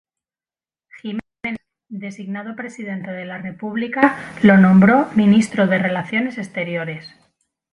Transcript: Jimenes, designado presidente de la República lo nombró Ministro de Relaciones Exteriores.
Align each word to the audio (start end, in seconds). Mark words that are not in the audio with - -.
Jimenes, 0.99 1.59
designado 1.89 2.55
presidente 2.55 3.11
de 3.11 3.23
la 3.23 3.37
República 3.37 4.15
lo 4.41 4.57
nombró 4.57 5.11
Ministro 5.13 5.67
de 5.67 5.77
Relaciones 5.77 6.39
Exteriores. 6.39 7.13